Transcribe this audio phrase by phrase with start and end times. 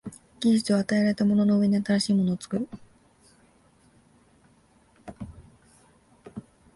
[0.39, 2.67] 技術は与えられたものの上に新しいものを作る。